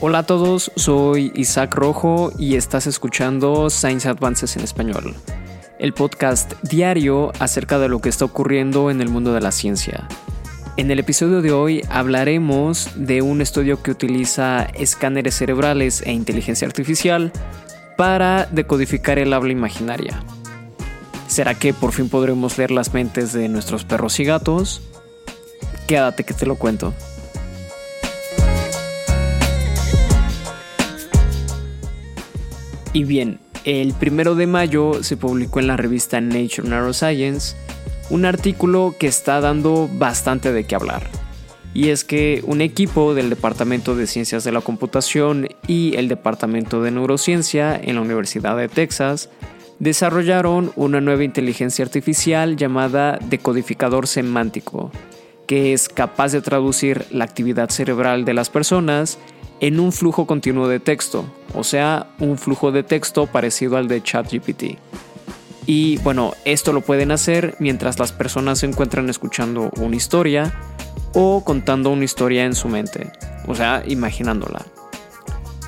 [0.00, 5.14] Hola a todos, soy Isaac Rojo y estás escuchando Science Advances en español,
[5.78, 10.08] el podcast diario acerca de lo que está ocurriendo en el mundo de la ciencia.
[10.78, 16.68] En el episodio de hoy hablaremos de un estudio que utiliza escáneres cerebrales e inteligencia
[16.68, 17.32] artificial
[17.98, 20.22] para decodificar el habla imaginaria.
[21.26, 24.82] ¿Será que por fin podremos leer las mentes de nuestros perros y gatos?
[25.88, 26.94] Quédate que te lo cuento.
[32.92, 37.56] Y bien, el primero de mayo se publicó en la revista Nature Neuroscience
[38.10, 41.17] un artículo que está dando bastante de qué hablar.
[41.78, 46.82] Y es que un equipo del Departamento de Ciencias de la Computación y el Departamento
[46.82, 49.30] de Neurociencia en la Universidad de Texas
[49.78, 54.90] desarrollaron una nueva inteligencia artificial llamada decodificador semántico,
[55.46, 59.16] que es capaz de traducir la actividad cerebral de las personas
[59.60, 64.02] en un flujo continuo de texto, o sea, un flujo de texto parecido al de
[64.02, 64.78] ChatGPT.
[65.70, 70.54] Y bueno, esto lo pueden hacer mientras las personas se encuentran escuchando una historia
[71.12, 73.12] o contando una historia en su mente,
[73.46, 74.64] o sea, imaginándola.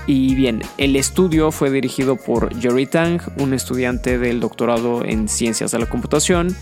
[0.07, 5.71] Y bien, el estudio fue dirigido por Jerry Tang, un estudiante del doctorado en ciencias
[5.71, 6.57] de la computación,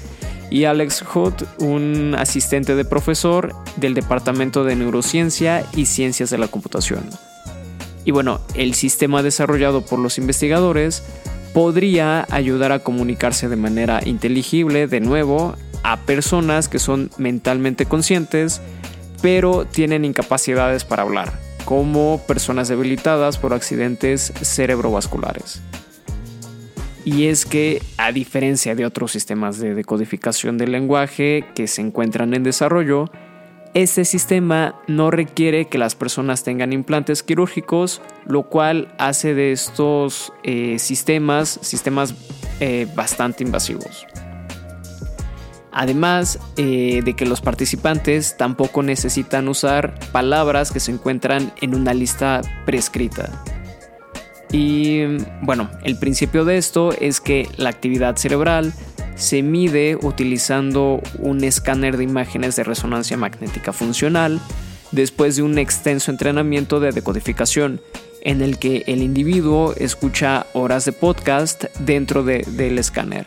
[0.51, 6.49] y Alex Hood, un asistente de profesor del Departamento de Neurociencia y Ciencias de la
[6.49, 7.09] Computación.
[8.05, 11.05] Y bueno, el sistema desarrollado por los investigadores
[11.59, 18.61] podría ayudar a comunicarse de manera inteligible de nuevo a personas que son mentalmente conscientes,
[19.23, 21.33] pero tienen incapacidades para hablar,
[21.65, 25.61] como personas debilitadas por accidentes cerebrovasculares.
[27.05, 32.35] Y es que, a diferencia de otros sistemas de decodificación del lenguaje que se encuentran
[32.35, 33.11] en desarrollo,
[33.75, 40.33] este sistema no requiere que las personas tengan implantes quirúrgicos, lo cual hace de estos
[40.43, 42.15] eh, sistemas sistemas
[42.61, 44.07] eh, bastante invasivos.
[45.71, 51.95] Además eh, de que los participantes tampoco necesitan usar palabras que se encuentran en una
[51.95, 53.45] lista prescrita.
[54.51, 55.03] Y
[55.43, 58.73] bueno, el principio de esto es que la actividad cerebral
[59.19, 64.41] se mide utilizando un escáner de imágenes de resonancia magnética funcional
[64.93, 67.81] después de un extenso entrenamiento de decodificación
[68.23, 73.27] en el que el individuo escucha horas de podcast dentro del escáner.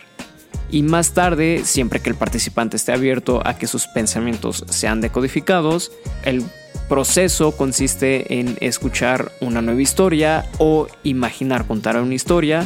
[0.70, 5.92] Y más tarde, siempre que el participante esté abierto a que sus pensamientos sean decodificados,
[6.24, 6.44] el
[6.88, 12.66] proceso consiste en escuchar una nueva historia o imaginar contar una historia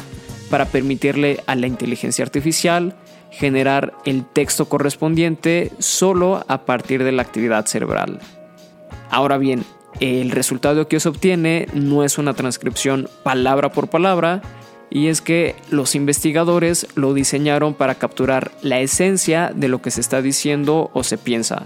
[0.51, 2.95] para permitirle a la inteligencia artificial
[3.31, 8.19] generar el texto correspondiente solo a partir de la actividad cerebral.
[9.09, 9.63] Ahora bien,
[9.99, 14.41] el resultado que se obtiene no es una transcripción palabra por palabra,
[14.89, 20.01] y es que los investigadores lo diseñaron para capturar la esencia de lo que se
[20.01, 21.63] está diciendo o se piensa,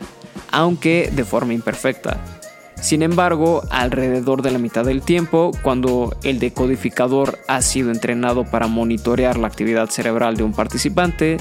[0.52, 2.39] aunque de forma imperfecta.
[2.82, 8.68] Sin embargo, alrededor de la mitad del tiempo, cuando el decodificador ha sido entrenado para
[8.68, 11.38] monitorear la actividad cerebral de un participante,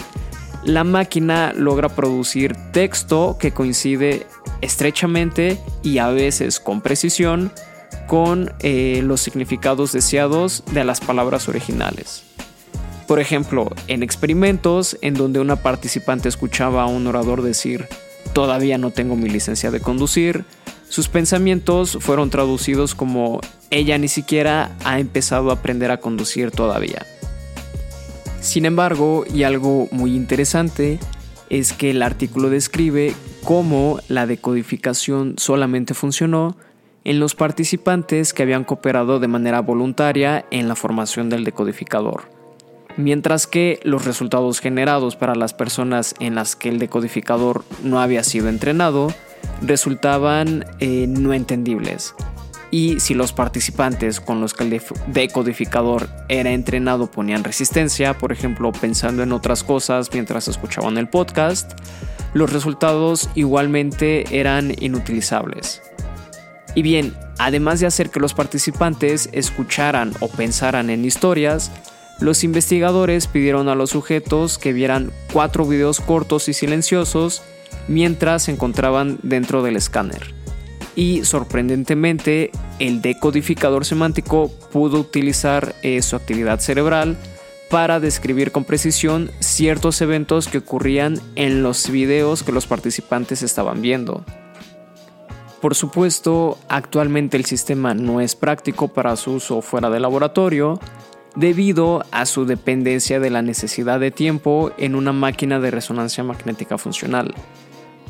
[0.65, 4.27] la máquina logra producir texto que coincide
[4.61, 7.53] estrechamente y a veces con precisión
[8.09, 12.25] con eh, los significados deseados de las palabras originales.
[13.07, 17.87] Por ejemplo, en experimentos en donde una participante escuchaba a un orador decir,
[18.33, 20.45] todavía no tengo mi licencia de conducir,
[20.89, 23.41] sus pensamientos fueron traducidos como
[23.71, 27.05] ella ni siquiera ha empezado a aprender a conducir todavía.
[28.41, 30.99] Sin embargo, y algo muy interesante,
[31.51, 36.57] es que el artículo describe cómo la decodificación solamente funcionó
[37.05, 42.25] en los participantes que habían cooperado de manera voluntaria en la formación del decodificador,
[42.97, 48.25] mientras que los resultados generados para las personas en las que el decodificador no había
[48.25, 49.13] sido entrenado
[49.63, 52.15] resultaban eh, no entendibles.
[52.71, 58.73] Y si los participantes con los que el decodificador era entrenado ponían resistencia, por ejemplo
[58.73, 61.73] pensando en otras cosas mientras escuchaban el podcast,
[62.35, 65.81] los resultados igualmente eran inutilizables.
[66.75, 71.73] Y bien, además de hacer que los participantes escucharan o pensaran en historias,
[72.21, 77.43] los investigadores pidieron a los sujetos que vieran cuatro videos cortos y silenciosos
[77.89, 80.35] mientras se encontraban dentro del escáner.
[80.95, 87.17] Y sorprendentemente, el decodificador semántico pudo utilizar eh, su actividad cerebral
[87.71, 93.83] para describir con precisión ciertos eventos que ocurrían en los videos que los participantes estaban
[93.83, 94.25] viendo.
[95.61, 100.81] Por supuesto, actualmente el sistema no es práctico para su uso fuera del laboratorio,
[101.35, 106.79] debido a su dependencia de la necesidad de tiempo en una máquina de resonancia magnética
[106.79, 107.35] funcional.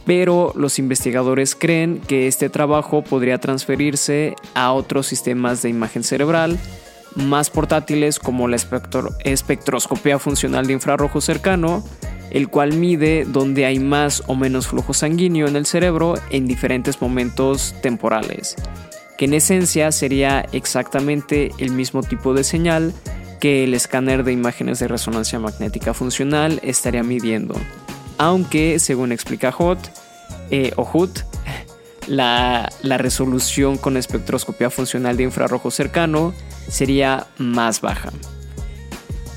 [0.09, 6.59] Pero los investigadores creen que este trabajo podría transferirse a otros sistemas de imagen cerebral
[7.15, 11.85] más portátiles como la espectroscopia funcional de infrarrojo cercano,
[12.31, 17.03] el cual mide dónde hay más o menos flujo sanguíneo en el cerebro en diferentes
[17.03, 18.57] momentos temporales,
[19.19, 22.95] que en esencia sería exactamente el mismo tipo de señal
[23.41, 27.57] que el escáner de imágenes de resonancia magnética funcional estaría midiendo.
[28.19, 29.79] Aunque, según explica Hot,
[30.51, 31.09] eh, o
[32.07, 36.35] la, la resolución con espectroscopia funcional de infrarrojo cercano
[36.69, 38.11] sería más baja.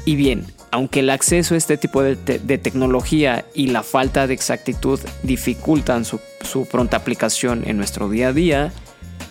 [0.06, 5.00] Y bien, aunque el acceso a este tipo de, tecnología y la falta de exactitud
[5.22, 8.74] dificultan su, su, pronta aplicación en nuestro día a día,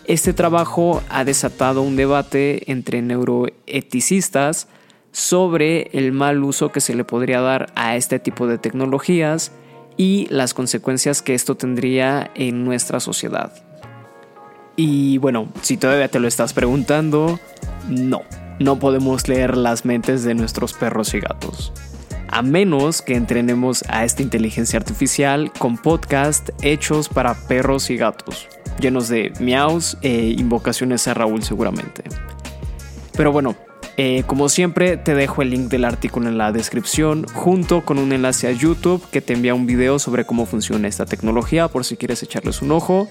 [0.05, 4.69] este trabajo ha desatado un debate entre neuroeticistas
[5.12, 9.53] sobre el mal uso que se le podría dar a este tipo de tecnologías
[9.97, 13.53] y las consecuencias que esto tendría en nuestra sociedad.
[14.77, 17.39] Y bueno, si todavía te lo estás preguntando,
[17.89, 18.23] no,
[18.59, 21.73] no podemos leer las mentes de nuestros perros y gatos.
[22.29, 28.49] A menos que entrenemos a esta inteligencia artificial con podcasts hechos para perros y gatos,
[28.79, 32.05] llenos de miaus e invocaciones a Raúl seguramente.
[33.17, 33.57] Pero bueno,
[34.02, 38.12] eh, como siempre te dejo el link del artículo en la descripción junto con un
[38.12, 41.99] enlace a YouTube que te envía un video sobre cómo funciona esta tecnología por si
[41.99, 43.11] quieres echarles un ojo.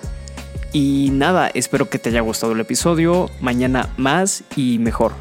[0.74, 3.30] Y nada, espero que te haya gustado el episodio.
[3.40, 5.14] Mañana más y mejor.